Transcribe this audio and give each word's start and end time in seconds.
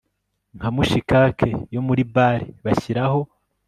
Nka 0.57 0.67
mushikake 0.75 1.49
yo 1.73 1.81
muri 1.87 2.01
bare 2.13 2.47
Bashyiraho 2.63 3.19